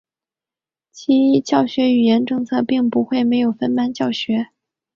[0.91, 4.47] 其教学语言政策并不会设有分班教学。